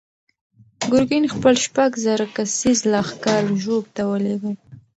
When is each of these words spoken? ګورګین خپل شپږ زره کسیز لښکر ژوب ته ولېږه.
ګورګین 0.91 1.25
خپل 1.35 1.53
شپږ 1.65 1.91
زره 2.05 2.25
کسیز 2.35 2.79
لښکر 2.91 3.43
ژوب 3.63 3.83
ته 3.95 4.01
ولېږه. 4.09 4.51